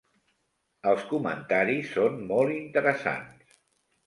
Els 0.91 1.03
comentaris 1.11 1.93
són 1.99 2.17
molt 2.33 2.55
interessants. 2.57 3.55